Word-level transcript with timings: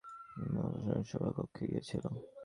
মা, 0.35 0.63
প্রার্থনাসভা 0.73 1.29
কক্ষে 1.37 1.63
গিয়েছিল। 1.67 2.05